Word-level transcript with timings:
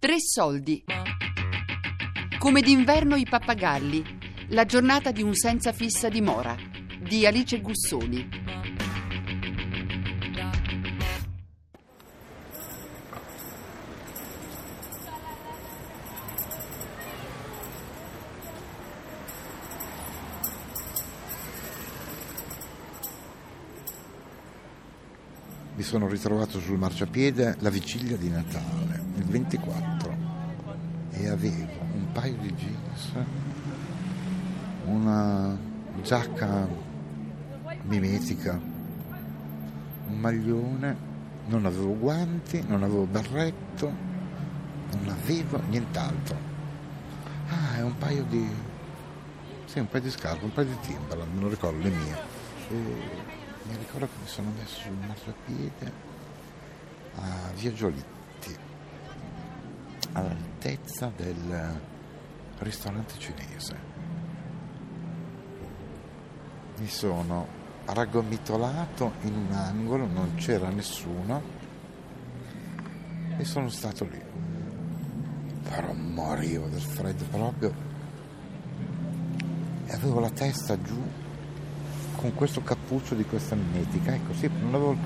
Tre 0.00 0.16
soldi. 0.18 0.82
Come 2.38 2.62
d'inverno 2.62 3.16
i 3.16 3.26
pappagalli. 3.28 4.02
La 4.48 4.64
giornata 4.64 5.10
di 5.10 5.22
un 5.22 5.34
senza 5.34 5.72
fissa 5.72 6.08
dimora. 6.08 6.56
Di 7.02 7.26
Alice 7.26 7.60
Gussoni. 7.60 8.40
Mi 25.80 25.86
sono 25.86 26.08
ritrovato 26.08 26.60
sul 26.60 26.76
marciapiede 26.76 27.56
la 27.60 27.70
vigilia 27.70 28.18
di 28.18 28.28
Natale, 28.28 29.02
il 29.16 29.24
24, 29.24 29.99
e 31.20 31.28
avevo 31.28 31.82
un 31.94 32.12
paio 32.12 32.36
di 32.36 32.54
jeans, 32.54 33.12
una 34.86 35.56
giacca 36.02 36.66
mimetica, 37.82 38.58
un 40.08 40.18
maglione, 40.18 40.96
non 41.46 41.66
avevo 41.66 41.96
guanti, 41.96 42.64
non 42.66 42.82
avevo 42.82 43.04
berretto, 43.04 43.92
non 44.92 45.08
avevo 45.08 45.60
nient'altro. 45.68 46.48
Ah, 47.48 47.76
e 47.78 47.82
un 47.82 47.96
paio 47.98 48.24
di... 48.24 48.48
sì, 49.66 49.78
un 49.80 49.88
paio 49.88 50.02
di 50.04 50.10
scarpe, 50.10 50.44
un 50.44 50.52
paio 50.52 50.68
di 50.68 50.78
Timberland, 50.80 51.38
non 51.38 51.50
ricordo 51.50 51.78
le 51.82 51.90
mie. 51.90 52.16
E 52.70 52.74
mi 52.74 53.76
ricordo 53.76 54.06
che 54.06 54.12
mi 54.22 54.28
sono 54.28 54.52
messo 54.56 54.80
sul 54.80 54.96
marciapiede 55.06 55.92
a 57.16 57.50
Via 57.56 57.72
Giolitti, 57.72 58.19
all'altezza 60.12 61.10
del 61.14 61.80
ristorante 62.58 63.18
cinese. 63.18 63.88
Mi 66.78 66.88
sono 66.88 67.46
raggomitolato 67.86 69.12
in 69.22 69.34
un 69.34 69.52
angolo, 69.52 70.06
non 70.06 70.34
c'era 70.36 70.68
nessuno 70.68 71.42
e 73.36 73.44
sono 73.44 73.68
stato 73.68 74.04
lì. 74.04 74.20
Però 75.62 75.92
morivo 75.92 76.66
del 76.68 76.80
freddo 76.80 77.24
proprio 77.24 77.88
e 79.86 79.92
avevo 79.92 80.20
la 80.20 80.30
testa 80.30 80.80
giù 80.80 81.00
con 82.16 82.34
questo 82.34 82.62
cappuccio 82.62 83.14
di 83.14 83.24
questa 83.24 83.54
mimetica, 83.54 84.14
ecco 84.14 84.34
sì, 84.34 84.48
non 84.60 84.74
avevo 84.74 84.92
il 84.92 84.98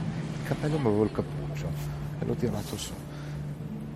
cappello 0.45 0.79
ma 0.79 0.89
avevo 0.89 1.05
il 1.05 1.13
cappuccio 1.13 1.69
e 2.19 2.25
l'ho 2.25 2.35
tirato 2.35 2.77
su. 2.77 3.04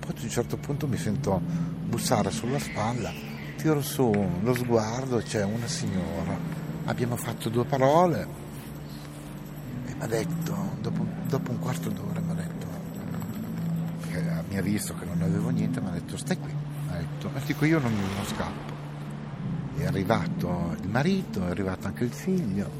Poi 0.08 0.16
ad 0.16 0.22
un 0.22 0.30
certo 0.30 0.56
punto 0.56 0.88
mi 0.88 0.96
sento 0.96 1.38
bussare 1.38 2.30
sulla 2.30 2.58
spalla, 2.58 3.12
tiro 3.58 3.82
su 3.82 4.10
lo 4.40 4.54
sguardo 4.54 5.18
c'è 5.18 5.44
una 5.44 5.66
signora. 5.66 6.34
Abbiamo 6.86 7.14
fatto 7.16 7.50
due 7.50 7.66
parole 7.66 8.26
e 9.84 9.94
mi 9.94 10.02
ha 10.02 10.06
detto, 10.06 10.76
dopo, 10.80 11.04
dopo 11.26 11.50
un 11.50 11.58
quarto 11.58 11.90
d'ora 11.90 12.20
mi 12.20 12.30
ha 12.30 12.34
detto, 12.34 12.66
che 14.10 14.22
mi 14.48 14.56
ha 14.56 14.62
visto 14.62 14.94
che 14.94 15.04
non 15.04 15.20
avevo 15.20 15.50
niente, 15.50 15.78
mi 15.82 15.88
ha 15.88 15.90
detto 15.90 16.16
stai 16.16 16.38
qui, 16.38 16.52
mi 16.54 16.94
ha 16.94 16.96
detto, 16.96 17.30
e 17.34 17.40
dico 17.44 17.66
io 17.66 17.78
non, 17.78 17.92
non 17.92 18.24
scappo. 18.24 18.72
È 19.76 19.84
arrivato 19.84 20.74
il 20.80 20.88
marito, 20.88 21.46
è 21.46 21.50
arrivato 21.50 21.86
anche 21.86 22.04
il 22.04 22.12
figlio, 22.12 22.70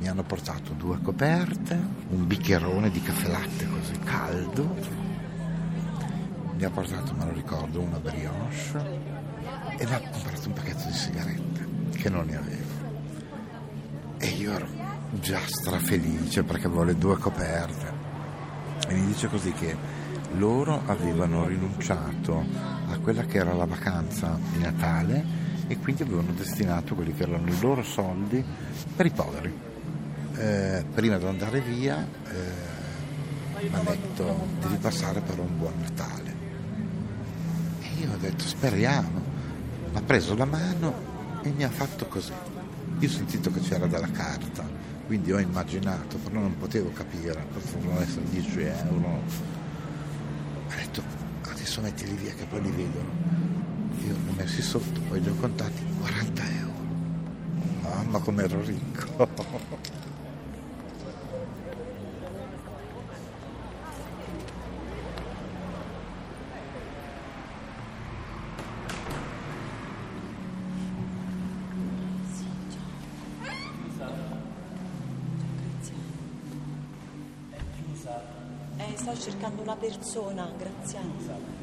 mi 0.00 0.06
hanno 0.06 0.22
portato 0.22 0.74
due 0.74 1.00
coperte, 1.00 1.80
un 2.10 2.26
bicchierone 2.26 2.90
di 2.90 3.00
caffè 3.00 3.28
latte 3.28 3.66
così 3.66 3.98
caldo, 4.00 5.07
mi 6.58 6.64
ha 6.64 6.70
portato, 6.70 7.14
me 7.14 7.24
lo 7.24 7.32
ricordo, 7.32 7.80
una 7.80 8.00
brioche 8.00 9.06
e 9.76 9.86
mi 9.86 9.94
ha 9.94 10.00
comprato 10.10 10.48
un 10.48 10.52
pacchetto 10.54 10.88
di 10.88 10.92
sigarette 10.92 11.68
che 11.92 12.08
non 12.08 12.26
ne 12.26 12.36
avevo. 12.36 12.76
E 14.18 14.26
io 14.26 14.52
ero 14.52 14.66
già 15.12 15.38
strafelice 15.46 16.42
perché 16.42 16.66
avevo 16.66 16.82
le 16.82 16.96
due 16.96 17.16
coperte. 17.16 17.92
E 18.88 18.94
mi 18.94 19.06
dice 19.06 19.28
così 19.28 19.52
che 19.52 19.76
loro 20.32 20.82
avevano 20.86 21.46
rinunciato 21.46 22.44
a 22.88 22.98
quella 22.98 23.22
che 23.22 23.38
era 23.38 23.54
la 23.54 23.64
vacanza 23.64 24.36
di 24.50 24.58
Natale 24.58 25.24
e 25.68 25.78
quindi 25.78 26.02
avevano 26.02 26.32
destinato 26.32 26.96
quelli 26.96 27.14
che 27.14 27.22
erano 27.22 27.46
i 27.46 27.60
loro 27.60 27.84
soldi 27.84 28.44
per 28.96 29.06
i 29.06 29.10
poveri 29.10 29.66
eh, 30.34 30.84
prima 30.94 31.18
di 31.18 31.26
andare 31.26 31.60
via 31.60 32.06
eh, 32.30 33.66
mi 33.68 33.74
ha 33.74 33.80
detto 33.80 34.46
devi 34.60 34.76
passare 34.76 35.20
per 35.20 35.38
un 35.38 35.58
buon 35.58 35.72
Natale. 35.80 36.17
Io 38.00 38.12
ho 38.12 38.16
detto 38.16 38.44
speriamo. 38.44 39.20
Ha 39.92 40.00
preso 40.02 40.36
la 40.36 40.44
mano 40.44 41.40
e 41.42 41.50
mi 41.50 41.64
ha 41.64 41.68
fatto 41.68 42.06
così. 42.06 42.32
Io 43.00 43.08
ho 43.08 43.10
sentito 43.10 43.50
che 43.50 43.60
c'era 43.60 43.86
della 43.86 44.10
carta, 44.10 44.64
quindi 45.06 45.32
ho 45.32 45.38
immaginato, 45.38 46.16
però 46.18 46.40
non 46.40 46.56
potevo 46.56 46.92
capire, 46.92 47.44
potevano 47.52 48.00
essere 48.00 48.24
10 48.30 48.60
euro. 48.60 49.20
Ha 50.68 50.74
detto 50.76 51.02
adesso 51.50 51.80
mettili 51.80 52.12
via 52.12 52.34
che 52.34 52.44
poi 52.44 52.62
li 52.62 52.70
vedono. 52.70 53.10
Io 54.06 54.14
li 54.14 54.28
ho 54.28 54.32
messi 54.36 54.62
sotto, 54.62 55.00
poi 55.08 55.20
li 55.20 55.28
ho 55.28 55.34
contati 55.34 55.82
40 56.00 56.42
euro. 56.42 56.72
Mamma 57.82 58.18
come 58.20 58.44
ero 58.44 58.62
ricco! 58.62 59.28
persona, 79.78 80.50
Graziano. 80.56 81.56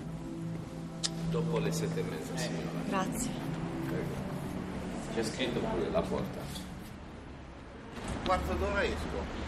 Dopo 1.29 1.57
le 1.59 1.71
sette 1.71 1.99
e 1.99 2.03
mezza, 2.03 2.37
signora. 2.37 2.79
Grazie. 2.87 3.31
C'è 5.13 5.23
scritto 5.23 5.59
pure 5.59 5.89
la 5.89 6.01
porta. 6.01 6.39
quarto 8.25 8.53
d'ora 8.53 8.83
esco. 8.83 9.43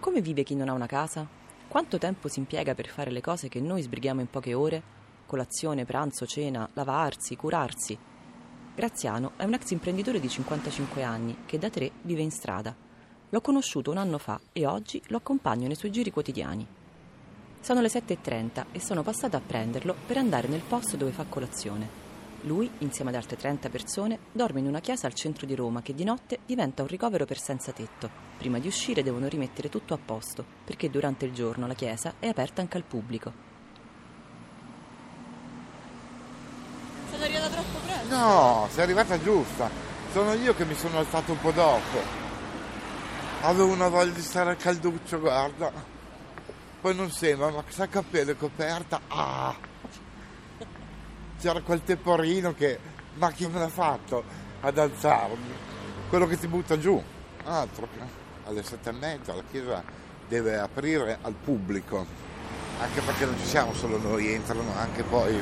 Come 0.00 0.20
vive 0.20 0.42
chi 0.42 0.54
non 0.54 0.68
ha 0.68 0.72
una 0.72 0.86
casa? 0.86 1.26
Quanto 1.68 1.98
tempo 1.98 2.28
si 2.28 2.38
impiega 2.38 2.74
per 2.74 2.88
fare 2.88 3.10
le 3.10 3.20
cose 3.20 3.48
che 3.48 3.60
noi 3.60 3.82
sbrighiamo 3.82 4.20
in 4.20 4.30
poche 4.30 4.54
ore? 4.54 4.82
Colazione, 5.26 5.84
pranzo, 5.84 6.24
cena, 6.24 6.68
lavarsi, 6.72 7.36
curarsi. 7.36 7.98
Graziano 8.74 9.32
è 9.36 9.44
un 9.44 9.54
ex 9.54 9.70
imprenditore 9.70 10.20
di 10.20 10.28
55 10.28 11.02
anni 11.02 11.36
che 11.44 11.58
da 11.58 11.68
tre 11.68 11.90
vive 12.02 12.22
in 12.22 12.30
strada. 12.30 12.87
L'ho 13.30 13.40
conosciuto 13.42 13.90
un 13.90 13.98
anno 13.98 14.16
fa 14.16 14.40
e 14.52 14.64
oggi 14.64 15.02
lo 15.08 15.18
accompagno 15.18 15.66
nei 15.66 15.76
suoi 15.76 15.90
giri 15.90 16.10
quotidiani. 16.10 16.66
Sono 17.60 17.82
le 17.82 17.88
7.30 17.88 18.66
e 18.72 18.80
sono 18.80 19.02
passata 19.02 19.36
a 19.36 19.42
prenderlo 19.46 19.94
per 20.06 20.16
andare 20.16 20.48
nel 20.48 20.62
posto 20.66 20.96
dove 20.96 21.10
fa 21.10 21.26
colazione. 21.28 22.06
Lui, 22.42 22.70
insieme 22.78 23.10
ad 23.10 23.16
altre 23.16 23.36
30 23.36 23.68
persone, 23.68 24.18
dorme 24.32 24.60
in 24.60 24.66
una 24.66 24.80
chiesa 24.80 25.06
al 25.06 25.12
centro 25.12 25.44
di 25.44 25.54
Roma 25.54 25.82
che 25.82 25.94
di 25.94 26.04
notte 26.04 26.38
diventa 26.46 26.80
un 26.80 26.88
ricovero 26.88 27.26
per 27.26 27.38
senza 27.38 27.72
tetto. 27.72 28.08
Prima 28.38 28.58
di 28.58 28.68
uscire 28.68 29.02
devono 29.02 29.28
rimettere 29.28 29.68
tutto 29.68 29.92
a 29.92 29.98
posto, 30.02 30.44
perché 30.64 30.88
durante 30.88 31.26
il 31.26 31.34
giorno 31.34 31.66
la 31.66 31.74
chiesa 31.74 32.14
è 32.18 32.28
aperta 32.28 32.62
anche 32.62 32.78
al 32.78 32.84
pubblico. 32.84 33.32
Sono 37.10 37.24
arrivata 37.24 37.48
troppo 37.48 37.78
presto. 37.84 38.16
No, 38.16 38.68
sei 38.70 38.84
arrivata 38.84 39.20
giusta. 39.20 39.68
Sono 40.12 40.32
io 40.32 40.54
che 40.54 40.64
mi 40.64 40.74
sono 40.74 40.98
alzato 40.98 41.32
un 41.32 41.40
po' 41.40 41.50
dopo. 41.50 42.27
Avevo 43.40 43.70
una 43.72 43.86
voglia 43.86 44.12
di 44.12 44.20
stare 44.20 44.50
al 44.50 44.56
calduccio, 44.56 45.20
guarda. 45.20 45.70
Poi 46.80 46.94
non 46.94 47.10
sembra, 47.12 47.50
ma 47.50 47.62
sa 47.68 47.86
capello 47.86 48.34
coperta. 48.34 49.00
Ah! 49.06 49.54
C'era 51.40 51.60
quel 51.60 51.84
temporino 51.84 52.52
che. 52.52 52.78
Ma 53.14 53.30
chi 53.30 53.46
me 53.46 53.60
l'ha 53.60 53.68
fatto 53.68 54.24
ad 54.60 54.76
alzarmi? 54.76 55.54
Quello 56.08 56.26
che 56.26 56.36
ti 56.36 56.48
butta 56.48 56.78
giù. 56.78 57.00
Altro 57.44 57.86
che 57.92 58.00
alle 58.44 58.62
sette 58.64 58.90
e 58.90 58.92
mezza 58.92 59.34
la 59.34 59.44
chiesa 59.48 59.84
deve 60.26 60.58
aprire 60.58 61.18
al 61.22 61.34
pubblico. 61.34 62.06
Anche 62.80 63.00
perché 63.02 63.24
non 63.24 63.38
ci 63.38 63.46
siamo 63.46 63.72
solo 63.72 63.98
noi, 63.98 64.32
entrano 64.32 64.72
anche 64.76 65.04
poi 65.04 65.40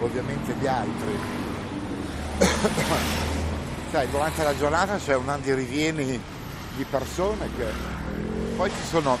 ovviamente 0.00 0.54
gli 0.54 0.66
altri. 0.66 1.18
Sai, 3.90 4.10
durante 4.10 4.42
la 4.42 4.56
giornata 4.56 4.96
c'è 4.96 5.14
un 5.14 5.28
andirivieni 5.28 6.34
di 6.76 6.84
persone 6.84 7.48
che 7.56 7.66
poi 8.56 8.70
ci 8.70 8.84
sono 8.88 9.18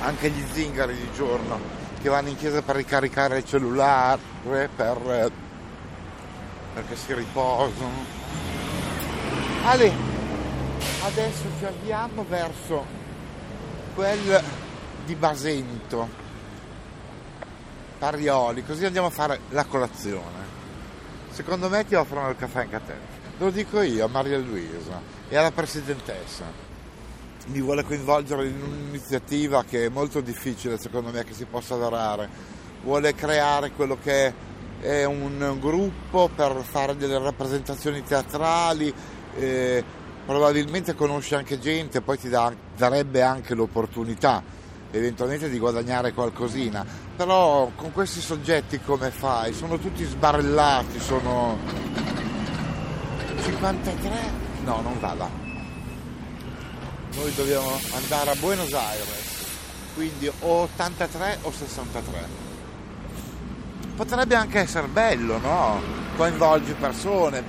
anche 0.00 0.30
gli 0.30 0.44
zingari 0.52 0.94
di 0.94 1.08
giorno 1.14 1.80
che 2.00 2.08
vanno 2.08 2.28
in 2.28 2.36
chiesa 2.36 2.62
per 2.62 2.76
ricaricare 2.76 3.38
il 3.38 3.44
cellulare, 3.44 4.20
per, 4.42 5.30
perché 6.74 6.96
si 6.96 7.14
riposano. 7.14 8.04
Ale, 9.64 9.92
adesso 11.04 11.44
ci 11.58 11.64
avviamo 11.64 12.24
verso 12.28 12.84
quel 13.94 14.42
di 15.04 15.14
Basento, 15.14 16.08
Parioli, 17.98 18.64
così 18.64 18.84
andiamo 18.84 19.06
a 19.06 19.10
fare 19.10 19.38
la 19.50 19.64
colazione. 19.64 20.50
Secondo 21.30 21.68
me 21.68 21.86
ti 21.86 21.94
offrono 21.94 22.30
il 22.30 22.36
caffè 22.36 22.60
anche 22.62 22.76
a 22.76 22.80
te. 22.80 23.21
Lo 23.42 23.50
dico 23.50 23.82
io 23.82 24.04
a 24.04 24.08
Maria 24.08 24.38
Luisa 24.38 25.00
e 25.28 25.36
alla 25.36 25.50
presidentessa. 25.50 26.44
Mi 27.46 27.60
vuole 27.60 27.82
coinvolgere 27.82 28.46
in 28.46 28.62
un'iniziativa 28.62 29.64
che 29.64 29.86
è 29.86 29.88
molto 29.88 30.20
difficile 30.20 30.78
secondo 30.78 31.10
me 31.10 31.24
che 31.24 31.34
si 31.34 31.44
possa 31.46 31.74
varare. 31.74 32.28
Vuole 32.84 33.16
creare 33.16 33.72
quello 33.72 33.98
che 34.00 34.32
è 34.78 35.02
un 35.02 35.56
gruppo 35.58 36.30
per 36.32 36.62
fare 36.62 36.96
delle 36.96 37.18
rappresentazioni 37.18 38.04
teatrali, 38.04 38.94
eh, 39.34 39.82
probabilmente 40.24 40.94
conosce 40.94 41.34
anche 41.34 41.58
gente, 41.58 42.00
poi 42.00 42.18
ti 42.18 42.28
dà, 42.28 42.54
darebbe 42.76 43.22
anche 43.22 43.56
l'opportunità 43.56 44.40
eventualmente 44.92 45.50
di 45.50 45.58
guadagnare 45.58 46.12
qualcosina, 46.12 46.86
però 47.16 47.72
con 47.74 47.90
questi 47.90 48.20
soggetti 48.20 48.78
come 48.78 49.10
fai? 49.10 49.52
Sono 49.52 49.78
tutti 49.78 50.04
sbarellati, 50.04 51.00
sono 51.00 52.11
53? 53.42 54.10
No, 54.64 54.80
non 54.82 55.00
vada. 55.00 55.28
Noi 57.14 57.34
dobbiamo 57.34 57.76
andare 57.92 58.30
a 58.30 58.34
Buenos 58.36 58.72
Aires, 58.72 59.44
quindi 59.94 60.28
o 60.28 60.62
83 60.62 61.38
o 61.42 61.50
63. 61.50 62.28
Potrebbe 63.96 64.36
anche 64.36 64.60
essere 64.60 64.86
bello, 64.86 65.38
no? 65.38 65.80
Coinvolgi 66.16 66.72
persone, 66.74 67.42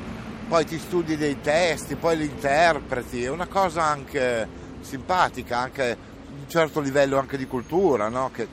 poi 0.47 0.65
ti 0.65 0.79
studi 0.79 1.15
dei 1.15 1.39
testi, 1.41 1.95
poi 1.95 2.17
li 2.17 2.25
interpreti, 2.25 3.23
è 3.23 3.29
una 3.29 3.47
cosa 3.47 3.83
anche 3.83 4.47
simpatica, 4.81 5.59
anche 5.59 5.97
un 6.27 6.49
certo 6.49 6.79
livello 6.79 7.19
anche 7.19 7.37
di 7.37 7.45
cultura, 7.45 8.09
no? 8.09 8.31
Che 8.33 8.47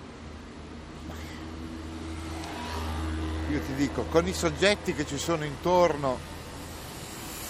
io 3.51 3.61
ti 3.61 3.75
dico, 3.75 4.05
con 4.11 4.27
i 4.27 4.35
soggetti 4.35 4.95
che 4.95 5.07
ci 5.07 5.19
sono 5.19 5.45
intorno, 5.45 6.39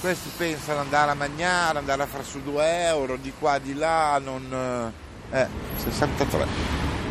questi 0.01 0.31
pensano 0.37 0.81
andare 0.81 1.11
a 1.11 1.15
mangiare, 1.15 1.79
andare 1.79 2.03
a 2.03 2.07
fare 2.07 2.25
su 2.25 2.43
2 2.43 2.87
euro, 2.87 3.17
di 3.17 3.33
qua, 3.39 3.59
di 3.59 3.75
là, 3.75 4.19
non... 4.19 4.93
Eh, 5.31 5.47
63. 5.77 6.47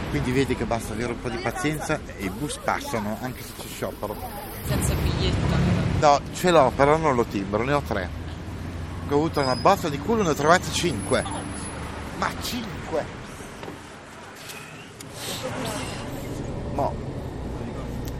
Quindi 0.09 0.31
vedi 0.31 0.55
che 0.55 0.65
basta 0.65 0.93
avere 0.93 1.11
un 1.11 1.21
po' 1.21 1.29
di 1.29 1.37
pazienza 1.37 1.99
e 2.17 2.25
i 2.25 2.29
bus 2.29 2.59
passano, 2.63 3.17
anche 3.21 3.43
se 3.43 3.51
c'è 3.59 3.67
sciopero. 3.67 4.15
Senza 4.65 4.93
biglietto. 4.95 5.55
No, 5.99 6.19
ce 6.33 6.49
l'ho, 6.49 6.71
però 6.75 6.97
non 6.97 7.15
lo 7.15 7.25
timbro, 7.25 7.63
ne 7.63 7.73
ho 7.73 7.81
tre. 7.81 8.09
Ho 9.07 9.13
avuto 9.13 9.39
una 9.39 9.55
botta 9.55 9.87
di 9.89 9.99
culo, 9.99 10.23
ne 10.23 10.29
ho 10.29 10.33
trovati 10.33 10.71
cinque. 10.71 11.23
Ma 12.17 12.29
cinque! 12.41 13.05
Mo, 16.73 17.08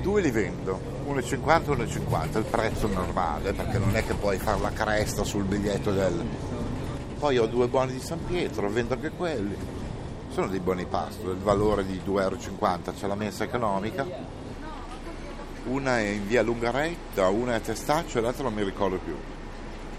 due 0.10 0.22
li 0.22 0.32
vendo, 0.32 0.80
1,50 1.08 1.72
e 1.72 1.86
1,50, 1.86 2.38
il 2.40 2.46
prezzo 2.46 2.88
normale, 2.88 3.54
perché 3.54 3.78
non 3.78 3.96
è 3.96 4.04
che 4.04 4.16
puoi 4.16 4.40
fare 4.40 4.60
la 4.60 4.72
cresta 4.72 5.24
sul 5.24 5.44
biglietto 5.44 5.92
del... 5.92 6.26
Poi 7.20 7.38
ho 7.38 7.46
due 7.46 7.68
buoni 7.68 7.92
di 7.92 8.00
San 8.00 8.26
Pietro, 8.26 8.70
vendo 8.70 8.96
anche 8.96 9.12
quelli. 9.12 9.56
Sono 10.30 10.48
dei 10.48 10.60
buoni 10.62 10.86
pasto, 10.86 11.28
del 11.28 11.38
valore 11.38 11.86
di 11.86 12.02
2,50 12.04 12.22
euro, 12.22 12.38
c'è 12.98 13.06
la 13.06 13.16
mensa 13.16 13.44
economica. 13.44 14.04
Una 15.66 16.00
è 16.00 16.08
in 16.08 16.26
via 16.26 16.42
Lungaretta, 16.42 17.28
una 17.28 17.52
è 17.52 17.56
a 17.56 17.60
Testaccio 17.60 18.18
e 18.18 18.22
l'altra 18.22 18.44
non 18.44 18.56
mi 18.56 18.64
ricordo 18.64 18.98
più. 18.98 19.16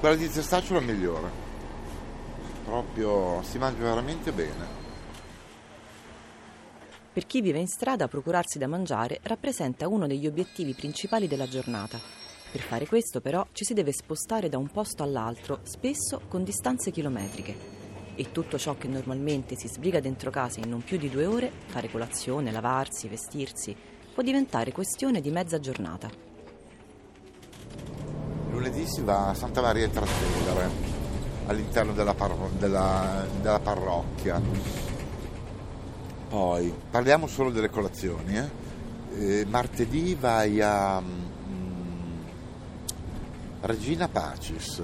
Quella 0.01 0.17
di 0.17 0.29
Testaccio 0.29 0.75
è 0.77 0.81
la 0.81 0.93
migliore. 0.93 1.31
Proprio 2.65 3.43
si 3.43 3.59
mangia 3.59 3.83
veramente 3.83 4.33
bene. 4.33 4.80
Per 7.13 7.27
chi 7.27 7.41
vive 7.41 7.59
in 7.59 7.67
strada, 7.67 8.07
procurarsi 8.07 8.57
da 8.59 8.69
mangiare 8.69 9.19
rappresenta 9.25 9.89
uno 9.89 10.07
degli 10.07 10.29
obiettivi 10.29 10.75
principali 10.75 11.27
della 11.27 11.49
giornata. 11.49 11.99
Per 12.53 12.61
fare 12.61 12.87
questo, 12.87 13.21
però, 13.21 13.45
ci 13.51 13.65
si 13.65 13.75
deve 13.75 13.93
spostare 13.93 14.49
da 14.49 14.59
un 14.59 14.69
posto 14.69 15.03
all'altro, 15.03 15.59
spesso 15.65 16.21
con 16.29 16.45
distanze 16.45 16.93
chilometriche. 16.93 17.79
E 18.15 18.31
tutto 18.31 18.59
ciò 18.59 18.77
che 18.77 18.87
normalmente 18.87 19.57
si 19.57 19.67
sbriga 19.67 19.99
dentro 19.99 20.31
casa 20.31 20.61
in 20.61 20.69
non 20.69 20.83
più 20.83 20.99
di 20.99 21.11
due 21.11 21.27
ore, 21.27 21.51
fare 21.67 21.91
colazione, 21.91 22.53
lavarsi, 22.53 23.09
vestirsi, 23.09 23.77
può 24.15 24.23
diventare 24.23 24.71
questione 24.71 25.21
di 25.21 25.31
mezza 25.31 25.59
giornata. 25.59 26.09
Lunedì 28.51 28.87
si 28.87 29.03
va 29.03 29.31
a 29.31 29.35
Santa 29.35 29.61
Maria 29.61 29.89
Trastevere, 29.89 30.69
all'interno 31.47 31.93
della, 31.93 32.15
parro- 32.15 32.51
della- 32.57 33.27
della 33.41 33.59
parrocchia. 33.59 34.90
Poi 36.31 36.73
parliamo 36.89 37.27
solo 37.27 37.51
delle 37.51 37.71
colazioni. 37.71 38.37
eh. 38.39 38.49
Eh, 39.19 39.47
martedì 39.47 40.15
vai 40.15 40.61
a 40.61 41.01
mm, 41.01 42.21
Regina 43.63 44.07
Pacis 44.07 44.81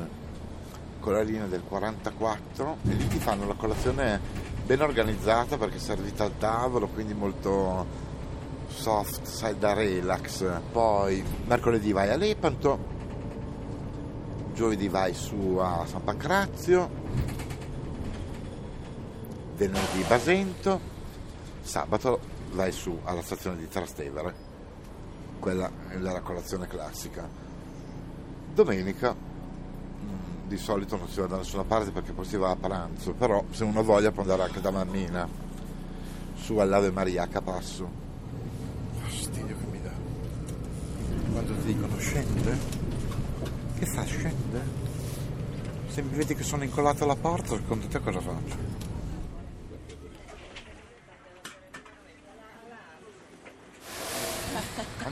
con 0.99 1.13
la 1.13 1.23
linea 1.23 1.47
del 1.47 1.63
44 1.63 2.79
e 2.89 2.93
lì 2.95 3.07
ti 3.07 3.19
fanno 3.21 3.47
la 3.47 3.55
colazione 3.55 4.21
ben 4.65 4.81
organizzata 4.81 5.57
perché 5.57 5.77
è 5.77 5.79
servita 5.79 6.25
al 6.25 6.37
tavolo, 6.37 6.89
quindi 6.89 7.15
molto 7.15 7.87
soft, 8.67 9.23
sai, 9.23 9.57
da 9.57 9.73
relax. 9.73 10.45
Poi 10.73 11.23
mercoledì 11.47 11.93
vai 11.93 12.11
a 12.11 12.17
Lepanto, 12.17 12.77
giovedì 14.53 14.89
vai 14.89 15.15
su 15.15 15.59
a 15.61 15.85
San 15.87 16.03
Pancrazio, 16.03 16.91
venerdì 19.55 20.03
Basento, 20.09 20.95
sabato 21.67 22.21
vai 22.53 22.73
su 22.73 22.99
alla 23.05 23.23
stazione 23.23 23.57
di 23.57 23.69
Trastevere, 23.69 24.35
quella 25.39 25.71
è 25.89 25.99
la 25.99 26.21
colazione 26.21 26.67
classica. 26.67 27.29
Domenica 28.55 29.15
mm, 29.15 30.49
di 30.49 30.57
solito 30.57 30.97
non 30.97 31.09
si 31.09 31.21
va 31.21 31.27
da 31.27 31.37
nessuna 31.37 31.65
parte 31.65 31.91
perché 31.91 32.13
poi 32.13 32.25
si 32.25 32.37
va 32.37 32.51
a 32.51 32.57
pranzo, 32.57 33.13
però 33.13 33.45
se 33.51 33.65
uno 33.65 33.83
voglia 33.83 34.13
può 34.13 34.23
andare 34.23 34.43
anche 34.43 34.61
da 34.61 34.71
mammina 34.71 35.29
su 36.35 36.57
all'Ave 36.57 36.91
Maria 36.91 37.25
a 37.25 37.27
Capasso. 37.27 37.89
Fastidio 39.03 39.57
che 39.57 39.67
mi 39.71 39.83
dà. 39.83 39.93
Quando 41.33 41.55
ti 41.57 41.75
dicono 41.75 41.99
scende, 41.99 42.59
che 43.79 43.87
fa 43.87 44.05
scende? 44.05 44.85
Se 45.89 46.03
mi 46.03 46.17
vedi 46.17 46.35
che 46.35 46.43
sono 46.43 46.65
incollato 46.65 47.05
alla 47.05 47.17
porta, 47.17 47.57
secondo 47.57 47.87
te 47.87 48.01
cosa 48.01 48.21
faccio? 48.21 48.66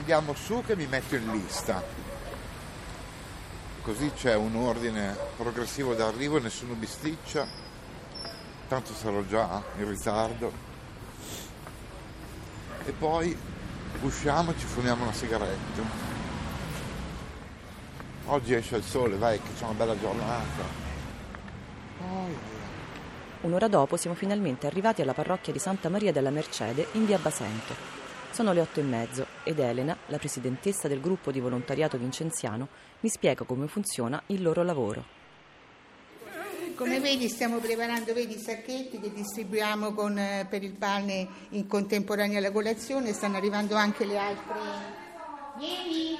Andiamo 0.05 0.35
su 0.35 0.61
che 0.63 0.75
mi 0.75 0.85
metto 0.85 1.15
in 1.15 1.31
lista. 1.31 1.81
Così 3.81 4.11
c'è 4.11 4.35
un 4.35 4.55
ordine 4.55 5.17
progressivo 5.35 5.95
d'arrivo, 5.95 6.37
nessuno 6.37 6.75
bisticcia. 6.75 7.47
Tanto 8.67 8.93
sarò 8.93 9.23
già 9.23 9.63
in 9.79 9.89
ritardo. 9.89 10.51
E 12.85 12.91
poi 12.91 13.35
usciamo 14.03 14.51
e 14.51 14.59
ci 14.59 14.67
fumiamo 14.67 15.01
una 15.01 15.11
sigaretta. 15.11 15.81
Oggi 18.27 18.53
esce 18.53 18.75
il 18.75 18.83
sole, 18.83 19.17
vai 19.17 19.41
che 19.41 19.49
c'è 19.57 19.63
una 19.63 19.73
bella 19.73 19.99
giornata. 19.99 20.63
Poi 21.97 22.37
Un'ora 23.41 23.67
dopo 23.67 23.97
siamo 23.97 24.15
finalmente 24.15 24.67
arrivati 24.67 25.01
alla 25.01 25.13
parrocchia 25.15 25.51
di 25.51 25.57
Santa 25.57 25.89
Maria 25.89 26.11
della 26.11 26.29
Mercede 26.29 26.89
in 26.91 27.07
via 27.07 27.17
Basento. 27.17 28.04
Sono 28.35 28.51
le 28.51 28.59
otto 28.59 28.81
e 28.81 28.83
mezzo 28.83 29.27
ed 29.45 29.59
Elena, 29.59 29.97
la 30.07 30.17
presidentessa 30.17 30.89
del 30.89 30.99
gruppo 30.99 31.31
di 31.31 31.39
volontariato 31.39 31.97
vincenziano, 31.97 32.67
mi 32.99 33.07
spiega 33.07 33.45
come 33.45 33.65
funziona 33.67 34.21
il 34.25 34.41
loro 34.41 34.61
lavoro. 34.61 35.05
Come 36.75 36.99
vedi 36.99 37.29
stiamo 37.29 37.59
preparando 37.59 38.13
vedi, 38.13 38.35
i 38.35 38.37
sacchetti 38.37 38.99
che 38.99 39.09
distribuiamo 39.13 39.93
con, 39.93 40.17
eh, 40.17 40.45
per 40.49 40.63
il 40.63 40.73
pane 40.73 41.25
in 41.51 41.65
contemporanea 41.65 42.39
alla 42.39 42.51
colazione, 42.51 43.13
stanno 43.13 43.37
arrivando 43.37 43.75
anche 43.75 44.03
le 44.03 44.17
altre. 44.17 44.53
Vieni! 45.57 46.17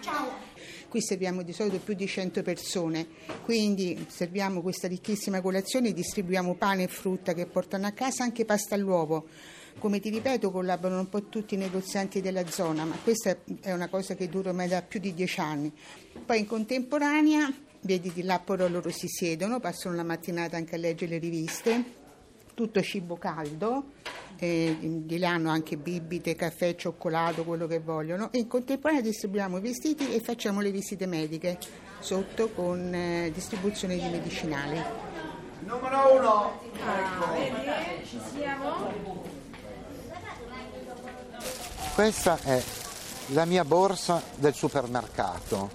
Ciao! 0.00 0.32
Qui 0.90 1.00
serviamo 1.00 1.42
di 1.42 1.54
solito 1.54 1.78
più 1.78 1.94
di 1.94 2.06
100 2.06 2.42
persone, 2.42 3.06
quindi 3.42 4.04
serviamo 4.10 4.60
questa 4.60 4.86
ricchissima 4.86 5.40
colazione, 5.40 5.94
distribuiamo 5.94 6.56
pane 6.56 6.82
e 6.82 6.88
frutta 6.88 7.32
che 7.32 7.46
portano 7.46 7.86
a 7.86 7.92
casa, 7.92 8.22
anche 8.22 8.44
pasta 8.44 8.74
all'uovo. 8.74 9.26
Come 9.78 10.00
ti 10.00 10.10
ripeto, 10.10 10.50
collaborano 10.50 11.00
un 11.00 11.08
po' 11.08 11.24
tutti 11.28 11.54
i 11.54 11.56
negozianti 11.56 12.20
della 12.20 12.44
zona, 12.48 12.84
ma 12.84 12.96
questa 13.00 13.36
è 13.60 13.72
una 13.72 13.88
cosa 13.88 14.16
che 14.16 14.28
dura 14.28 14.48
ormai 14.48 14.66
da 14.66 14.82
più 14.82 14.98
di 14.98 15.14
dieci 15.14 15.38
anni. 15.38 15.72
Poi 16.26 16.40
in 16.40 16.46
contemporanea, 16.46 17.52
vedi 17.82 18.12
di 18.12 18.24
là 18.24 18.40
però 18.40 18.66
loro 18.66 18.90
si 18.90 19.06
siedono, 19.06 19.60
passano 19.60 19.94
la 19.94 20.02
mattinata 20.02 20.56
anche 20.56 20.74
a 20.74 20.78
leggere 20.78 21.12
le 21.12 21.18
riviste, 21.18 21.84
tutto 22.54 22.82
cibo 22.82 23.16
caldo, 23.18 23.92
eh, 24.36 24.76
di 24.80 25.16
là 25.18 25.30
hanno 25.30 25.50
anche 25.50 25.76
bibite, 25.76 26.34
caffè, 26.34 26.74
cioccolato, 26.74 27.44
quello 27.44 27.68
che 27.68 27.78
vogliono. 27.78 28.32
E 28.32 28.38
in 28.38 28.48
contemporanea 28.48 29.00
distribuiamo 29.00 29.58
i 29.58 29.60
vestiti 29.60 30.12
e 30.12 30.18
facciamo 30.18 30.60
le 30.60 30.72
visite 30.72 31.06
mediche 31.06 31.56
sotto 32.00 32.48
con 32.48 32.92
eh, 32.92 33.30
distribuzione 33.32 33.94
di 33.94 34.08
medicinali. 34.08 34.82
Numero 35.60 36.16
uno. 36.16 36.58
Questa 41.98 42.38
è 42.42 42.62
la 43.30 43.44
mia 43.44 43.64
borsa 43.64 44.22
del 44.36 44.54
supermercato, 44.54 45.68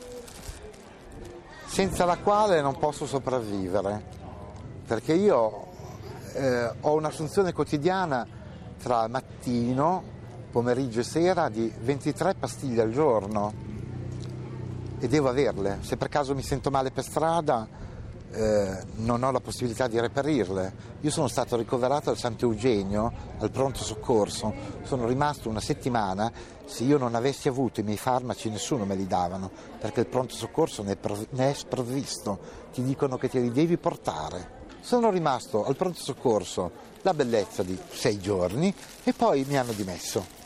senza 1.65 2.05
la 2.05 2.17
quale 2.17 2.61
non 2.61 2.77
posso 2.77 3.05
sopravvivere, 3.05 4.01
perché 4.87 5.15
io 5.15 5.67
eh, 6.31 6.71
ho 6.79 6.93
un'assunzione 6.93 7.51
quotidiana 7.51 8.25
tra 8.81 9.09
mattino, 9.09 10.01
pomeriggio 10.49 11.01
e 11.01 11.03
sera 11.03 11.49
di 11.49 11.69
23 11.77 12.35
pastiglie 12.35 12.83
al 12.83 12.91
giorno 12.93 13.53
e 14.99 15.07
devo 15.09 15.27
averle. 15.27 15.79
Se 15.81 15.97
per 15.97 16.07
caso 16.07 16.33
mi 16.33 16.41
sento 16.41 16.69
male 16.69 16.91
per 16.91 17.03
strada 17.03 17.67
eh, 18.33 18.83
non 18.95 19.23
ho 19.23 19.31
la 19.31 19.39
possibilità 19.39 19.87
di 19.87 19.99
reperirle. 19.99 20.91
Io 21.01 21.11
sono 21.11 21.27
stato 21.27 21.55
ricoverato 21.55 22.09
al 22.09 22.17
Sant'Eugenio, 22.17 23.11
al 23.39 23.51
pronto 23.51 23.83
soccorso, 23.83 24.53
sono 24.83 25.07
rimasto 25.07 25.49
una 25.49 25.59
settimana, 25.59 26.31
se 26.65 26.83
io 26.83 26.97
non 26.97 27.15
avessi 27.15 27.47
avuto 27.47 27.79
i 27.79 27.83
miei 27.83 27.97
farmaci 27.97 28.49
nessuno 28.49 28.85
me 28.85 28.95
li 28.95 29.07
davano, 29.07 29.51
perché 29.79 30.01
il 30.01 30.07
pronto 30.07 30.33
soccorso 30.33 30.81
ne 30.83 30.93
è, 30.93 30.95
prov- 30.97 31.27
ne 31.31 31.51
è 31.51 31.53
sprovvisto, 31.53 32.39
ti 32.73 32.83
dicono 32.83 33.17
che 33.17 33.29
te 33.29 33.39
li 33.39 33.51
devi 33.51 33.77
portare. 33.77 34.61
Sono 34.81 35.09
rimasto 35.09 35.65
al 35.65 35.75
pronto 35.75 35.99
soccorso 35.99 36.71
la 37.03 37.13
bellezza 37.13 37.63
di 37.63 37.77
sei 37.91 38.19
giorni 38.19 38.73
e 39.03 39.13
poi 39.13 39.45
mi 39.47 39.57
hanno 39.57 39.71
dimesso 39.71 40.42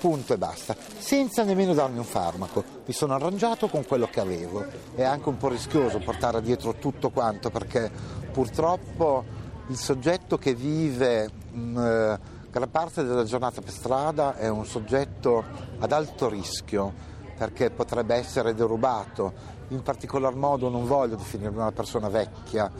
punto 0.00 0.32
e 0.32 0.38
basta, 0.38 0.74
senza 0.98 1.44
nemmeno 1.44 1.74
darmi 1.74 1.98
un 1.98 2.04
farmaco. 2.04 2.64
Mi 2.86 2.92
sono 2.92 3.14
arrangiato 3.14 3.68
con 3.68 3.84
quello 3.84 4.08
che 4.10 4.20
avevo. 4.20 4.64
È 4.94 5.02
anche 5.02 5.28
un 5.28 5.36
po' 5.36 5.48
rischioso 5.48 5.98
portare 5.98 6.40
dietro 6.40 6.74
tutto 6.74 7.10
quanto 7.10 7.50
perché 7.50 7.90
purtroppo 8.32 9.24
il 9.68 9.76
soggetto 9.76 10.38
che 10.38 10.54
vive 10.54 11.30
mh, 11.52 11.78
eh, 11.78 12.18
gran 12.50 12.70
parte 12.70 13.04
della 13.04 13.24
giornata 13.24 13.60
per 13.60 13.70
strada 13.70 14.36
è 14.36 14.48
un 14.48 14.64
soggetto 14.64 15.44
ad 15.78 15.92
alto 15.92 16.28
rischio 16.28 16.92
perché 17.36 17.70
potrebbe 17.70 18.14
essere 18.14 18.54
derubato. 18.54 19.58
In 19.68 19.82
particolar 19.82 20.34
modo 20.34 20.68
non 20.68 20.86
voglio 20.86 21.14
definire 21.14 21.50
una 21.50 21.72
persona 21.72 22.08
vecchia, 22.08 22.70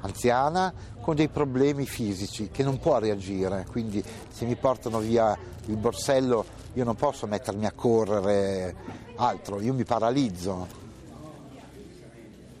anziana 0.00 0.72
con 1.00 1.14
dei 1.14 1.28
problemi 1.28 1.86
fisici 1.86 2.50
che 2.50 2.62
non 2.62 2.78
può 2.78 2.98
reagire, 2.98 3.66
quindi 3.70 4.02
se 4.30 4.44
mi 4.44 4.56
portano 4.56 4.98
via 4.98 5.36
il 5.66 5.76
borsello 5.76 6.44
io 6.74 6.84
non 6.84 6.94
posso 6.94 7.26
mettermi 7.26 7.66
a 7.66 7.72
correre 7.72 8.74
altro, 9.16 9.60
io 9.60 9.74
mi 9.74 9.84
paralizzo. 9.84 10.78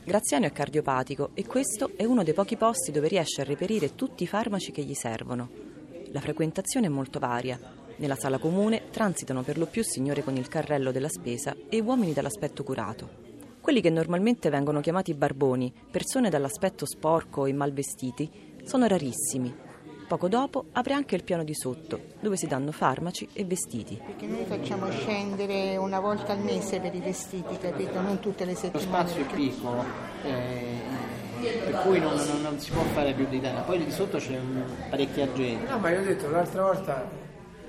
Graziano 0.02 0.46
è 0.46 0.52
cardiopatico 0.52 1.30
e 1.34 1.46
questo 1.46 1.92
è 1.94 2.04
uno 2.04 2.24
dei 2.24 2.34
pochi 2.34 2.56
posti 2.56 2.90
dove 2.90 3.06
riesce 3.06 3.42
a 3.42 3.44
reperire 3.44 3.94
tutti 3.94 4.24
i 4.24 4.26
farmaci 4.26 4.72
che 4.72 4.82
gli 4.82 4.94
servono. 4.94 5.48
La 6.10 6.20
frequentazione 6.20 6.86
è 6.86 6.90
molto 6.90 7.20
varia. 7.20 7.58
Nella 7.96 8.16
sala 8.16 8.38
comune 8.38 8.90
transitano 8.90 9.42
per 9.42 9.58
lo 9.58 9.66
più 9.66 9.84
signore 9.84 10.24
con 10.24 10.36
il 10.36 10.48
carrello 10.48 10.90
della 10.90 11.08
spesa 11.08 11.54
e 11.68 11.80
uomini 11.80 12.12
dall'aspetto 12.12 12.64
curato. 12.64 13.19
Quelli 13.60 13.80
che 13.80 13.90
normalmente 13.90 14.50
vengono 14.50 14.80
chiamati 14.80 15.14
barboni, 15.14 15.72
persone 15.90 16.30
dall'aspetto 16.30 16.86
sporco 16.86 17.46
e 17.46 17.52
mal 17.52 17.72
vestiti, 17.72 18.56
sono 18.64 18.86
rarissimi 18.86 19.68
Poco 20.10 20.26
dopo 20.26 20.64
apre 20.72 20.94
anche 20.94 21.14
il 21.14 21.22
piano 21.22 21.44
di 21.44 21.54
sotto, 21.54 22.00
dove 22.18 22.36
si 22.36 22.48
danno 22.48 22.72
farmaci 22.72 23.28
e 23.32 23.44
vestiti. 23.44 23.96
Perché 24.04 24.26
noi 24.26 24.44
facciamo 24.44 24.90
scendere 24.90 25.76
una 25.76 26.00
volta 26.00 26.32
al 26.32 26.40
mese 26.40 26.80
per 26.80 26.92
i 26.96 26.98
vestiti, 26.98 27.56
capito? 27.58 28.00
Non 28.00 28.18
tutte 28.18 28.44
le 28.44 28.56
settimane. 28.56 28.86
Lo 28.86 28.90
spazio 28.90 29.24
perché... 29.24 29.32
è 29.34 29.36
piccolo, 29.36 29.84
eh, 30.24 30.80
per 31.64 31.82
cui 31.82 32.00
non, 32.00 32.16
non, 32.16 32.40
non, 32.42 32.58
si 32.58 32.72
può 32.72 32.82
fare 32.82 33.12
più 33.12 33.28
di 33.28 33.40
tanto. 33.40 33.62
Poi 33.62 33.78
lì 33.78 33.84
di 33.84 33.92
sotto 33.92 34.18
c'è 34.18 34.36
un, 34.36 34.64
parecchia 34.90 35.32
gente. 35.32 35.70
No, 35.70 35.78
ma 35.78 35.90
io 35.90 36.00
ho 36.00 36.04
detto 36.04 36.28
l'altra 36.28 36.62
volta, 36.64 37.08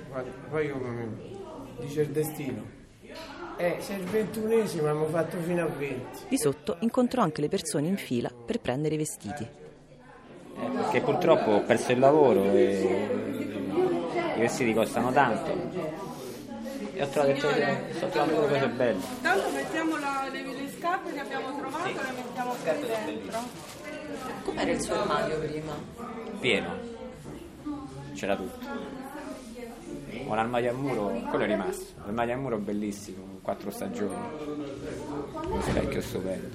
guarda, 0.08 0.30
poi 0.50 0.66
io, 0.66 0.80
dice 1.78 2.00
il 2.00 2.08
destino. 2.08 2.80
Eh, 3.56 3.76
se 3.80 3.94
il 3.94 4.04
ventunesimo 4.04 4.88
abbiamo 4.88 5.06
fatto 5.06 5.36
fino 5.38 5.62
a 5.62 5.66
20. 5.66 6.04
Di 6.28 6.38
sotto 6.38 6.76
incontrò 6.80 7.22
anche 7.22 7.40
le 7.40 7.48
persone 7.48 7.86
in 7.86 7.96
fila 7.96 8.30
per 8.30 8.60
prendere 8.60 8.94
i 8.94 8.98
vestiti 8.98 9.60
che 10.90 11.00
purtroppo 11.00 11.50
ho 11.52 11.62
perso 11.62 11.92
il 11.92 11.98
lavoro 11.98 12.44
e 12.52 13.08
i 14.36 14.40
vestiti 14.40 14.74
costano 14.74 15.10
tanto 15.12 15.50
e 16.94 17.02
ho 17.02 17.08
trovato, 17.08 17.48
sto 17.94 18.06
trovando 18.08 18.40
delle 18.40 18.58
cose 18.58 18.68
belle. 18.68 19.00
Intanto 19.16 19.50
mettiamo 19.50 19.98
la, 19.98 20.28
le, 20.30 20.42
le 20.42 20.70
scarpe 20.76 21.12
che 21.12 21.20
abbiamo 21.20 21.56
trovato 21.56 21.88
e 21.88 21.92
le 21.92 22.12
mettiamo 22.12 22.52
qui 22.52 23.04
dentro. 23.04 23.38
Com'era 24.44 24.70
il 24.70 24.80
suo 24.80 24.94
armadio 24.94 25.38
prima? 25.38 25.72
Pieno, 26.38 26.78
c'era 28.14 28.36
tutto. 28.36 28.66
Un 30.26 30.38
armadio 30.38 30.70
a 30.70 30.74
muro, 30.74 31.08
quello 31.30 31.44
è 31.44 31.46
rimasto, 31.46 31.94
un 32.02 32.08
armadio 32.08 32.34
a 32.34 32.36
muro 32.36 32.58
bellissimo, 32.58 33.31
quattro 33.42 33.70
stagioni, 33.70 34.14
un 34.14 35.62
specchio 35.62 36.00
stupendo. 36.00 36.48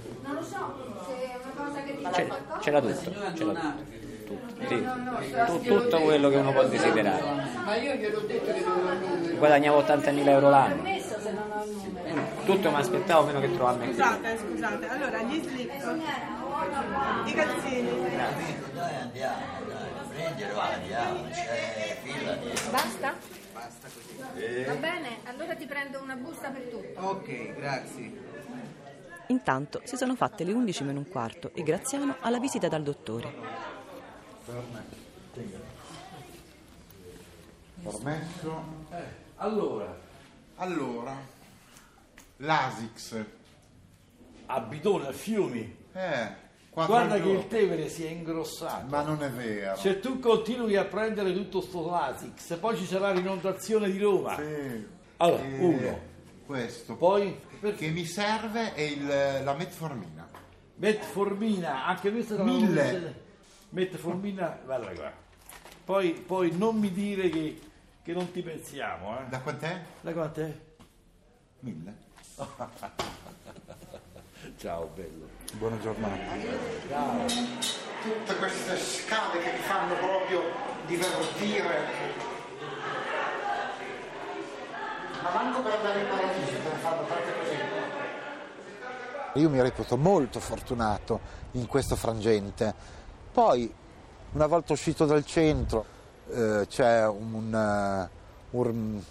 C'era, 2.12 2.38
c'era 2.60 2.82
tutto, 2.82 3.12
c'era 3.34 3.52
tutto. 3.54 3.96
Tutto, 4.28 4.68
sì. 4.68 5.68
tutto 5.68 6.02
quello 6.02 6.30
che 6.30 6.36
uno 6.36 6.52
può 6.52 6.66
desiderare. 6.66 7.24
Guadagnavo 9.38 9.80
80.000 9.80 10.28
euro 10.28 10.50
l'anno. 10.50 10.84
Tutto 12.46 12.70
mi 12.70 12.76
aspettavo 12.76 13.26
meno 13.26 13.40
che 13.40 13.54
trovarmi 13.54 13.86
qui. 13.86 13.94
Scusate, 13.94 14.38
scusate, 14.38 14.88
allora 14.88 15.22
gli 15.22 15.42
slip, 15.42 15.72
i 17.26 17.34
calzini. 17.34 17.90
Basta? 22.72 23.37
Va 24.66 24.74
bene, 24.76 25.18
allora 25.26 25.56
ti 25.56 25.66
prendo 25.66 26.02
una 26.02 26.16
busta 26.16 26.50
per 26.50 26.64
tutto. 26.64 27.00
Ok, 27.00 27.56
grazie. 27.56 28.26
Intanto 29.28 29.82
si 29.84 29.98
sono 29.98 30.16
fatte 30.16 30.44
le 30.44 30.54
11 30.54 30.84
meno 30.84 31.00
un 31.00 31.10
quarto 31.10 31.52
e 31.54 31.62
Graziano 31.64 32.16
ha 32.20 32.30
la 32.30 32.40
visita 32.40 32.68
dal 32.68 32.84
dottore. 32.84 33.34
Permesso. 37.84 38.64
Eh, 38.92 39.04
allora, 39.36 40.06
Allora, 40.56 41.16
l'Asix. 42.38 43.24
a 44.48 44.60
bidone, 44.62 45.08
a 45.08 45.12
fiumi. 45.12 45.76
Eh, 45.94 46.46
Guarda 46.86 47.20
che 47.20 47.30
il. 47.30 47.48
Tevere 47.48 47.90
si 47.90 48.06
è 48.06 48.10
ingrossato. 48.10 48.86
Ma 48.88 49.02
non 49.02 49.24
è 49.24 49.30
vero. 49.30 49.76
Se 49.78 50.00
tu 50.00 50.20
continui 50.20 50.76
a 50.76 50.86
prendere 50.86 51.34
tutto 51.34 51.62
sto 51.62 51.90
Lasix, 51.90 52.58
poi 52.60 52.78
ci 52.78 52.86
sarà 52.86 53.12
l'inondazione 53.12 53.90
di 53.90 53.98
Roma. 54.00 54.36
Sì. 54.36 54.86
Allora, 55.18 55.44
Eh, 55.44 55.58
uno. 55.60 56.00
Questo. 56.46 56.96
Poi 56.96 57.40
Che 57.76 57.88
mi 57.90 58.06
serve 58.06 58.74
è 58.74 58.82
il- 58.82 59.06
la 59.44 59.54
metformina. 59.56 60.28
metformina, 60.76 61.86
anche 61.86 62.12
questa 62.12 62.36
è 62.36 62.38
la 62.38 62.44
Mille. 62.44 63.26
Metformina, 63.70 64.60
guarda 64.64 64.92
qua. 64.92 65.12
Poi, 65.84 66.12
poi 66.12 66.52
non 66.56 66.78
mi 66.78 66.92
dire 66.92 67.30
che, 67.30 67.60
che 68.04 68.14
non 68.14 68.32
ti 68.32 68.42
pensiamo, 68.42 69.20
eh. 69.20 69.24
Da 69.30 69.40
quant'è? 69.40 69.82
Da 70.02 70.14
quant'è? 70.14 70.58
Mille. 71.62 71.96
Ciao 74.56 74.90
bello. 74.96 75.28
Buona 75.54 75.78
giornata. 75.80 76.16
Tutte 78.02 78.36
queste 78.38 78.78
scale 78.78 79.40
che 79.40 79.52
mi 79.52 79.60
fanno 79.60 79.94
proprio 79.96 80.42
divertire. 80.86 81.86
Ma 85.22 85.30
manco 85.34 85.62
per 85.62 85.74
andare 85.74 86.00
in 86.00 86.08
paradiso 86.08 86.52
te 86.52 86.70
ne 86.70 86.78
fanno 86.80 87.06
tante 87.08 87.34
così. 87.40 87.56
Io 89.42 89.50
mi 89.50 89.62
reputo 89.62 89.98
molto 89.98 90.40
fortunato 90.40 91.20
in 91.52 91.68
questo 91.68 91.96
frangente. 91.96 92.74
Poi, 93.32 93.72
una 94.32 94.48
volta 94.48 94.74
uscito 94.74 95.06
dal 95.06 95.26
centro, 95.26 95.86
eh, 96.30 96.66
c'è 96.68 97.06
un, 97.08 97.54
eh, 97.54 98.10
un- 98.52 99.02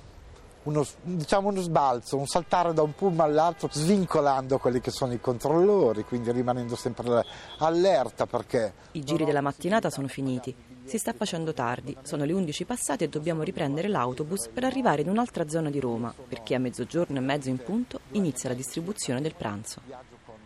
uno, 0.66 0.85
diciamo 1.02 1.49
uno 1.49 1.61
sbalzo, 1.61 2.16
un 2.16 2.26
saltare 2.26 2.73
da 2.73 2.82
un 2.82 2.94
pullman 2.94 3.28
all'altro, 3.30 3.68
svincolando 3.70 4.58
quelli 4.58 4.80
che 4.80 4.90
sono 4.90 5.12
i 5.12 5.20
controllori, 5.20 6.04
quindi 6.04 6.30
rimanendo 6.32 6.76
sempre 6.76 7.25
allerta 7.58 8.26
perché 8.26 8.73
I 8.92 9.04
giri 9.04 9.25
della 9.25 9.40
mattinata 9.40 9.90
sono 9.90 10.08
finiti. 10.08 10.54
Si 10.85 10.99
sta 10.99 11.12
facendo 11.12 11.52
tardi, 11.52 11.96
sono 12.02 12.25
le 12.25 12.32
11 12.32 12.64
passate 12.64 13.04
e 13.04 13.08
dobbiamo 13.08 13.42
riprendere 13.42 13.88
l'autobus 13.88 14.49
per 14.49 14.64
arrivare 14.64 15.02
in 15.02 15.08
un'altra 15.08 15.49
zona 15.49 15.70
di 15.70 15.80
Roma, 15.80 16.14
perché 16.28 16.54
a 16.54 16.58
mezzogiorno 16.58 17.18
e 17.18 17.20
mezzo 17.20 17.49
in 17.49 17.58
punto 17.58 18.00
inizia 18.12 18.49
la 18.49 18.54
distribuzione 18.54 19.20
del 19.20 19.35
pranzo. 19.35 19.80
viaggio 19.85 20.16
con 20.25 20.37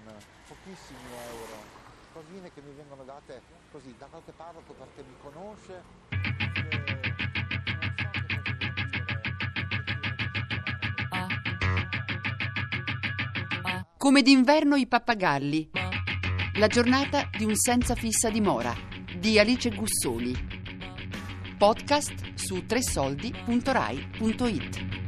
pochissimi 0.49 0.99
euro, 1.29 1.57
cosine 2.15 2.51
che 2.55 2.61
mi 2.63 2.73
vengono 2.75 3.03
date 3.05 3.41
così 3.71 3.95
da 3.99 4.07
qualche 4.11 4.33
parroco 4.33 4.73
perché 4.73 5.03
mi 5.03 5.15
conosce. 5.23 6.20
Come 14.03 14.23
d'inverno 14.23 14.77
i 14.77 14.87
pappagalli. 14.87 15.69
La 16.55 16.69
giornata 16.69 17.29
di 17.37 17.45
un 17.45 17.55
senza 17.55 17.95
fissa 17.95 18.31
dimora 18.31 18.75
di 19.15 19.39
Alice 19.39 19.69
Gussoli. 19.69 20.35
Podcast 21.59 22.33
su 22.33 22.65
tresoldi.rai.it. 22.65 25.00